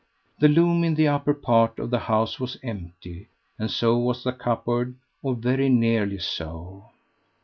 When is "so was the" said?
3.69-4.33